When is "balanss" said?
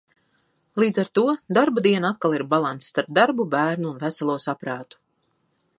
2.55-2.89